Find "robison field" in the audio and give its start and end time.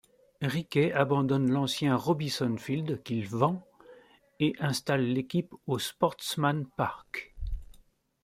1.95-3.03